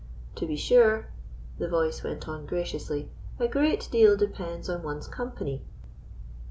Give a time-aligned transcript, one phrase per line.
[0.37, 1.09] "To be sure,"
[1.59, 5.61] the voice went on graciously, "a great deal depends on one's company."